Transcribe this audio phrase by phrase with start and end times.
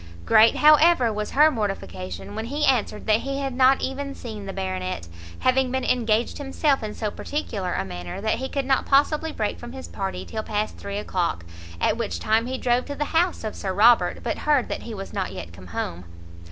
[0.25, 4.51] Great, however, was her mortification when he answered that he had not even seen the
[4.51, 5.07] Baronet,
[5.41, 9.59] having been engaged himself in so particular a manner, that he could not possibly break
[9.59, 11.45] from his party till past three o'clock,
[11.79, 14.95] at which time he drove to the house of Sir Robert, but heard that he
[14.95, 16.03] was not yet come home.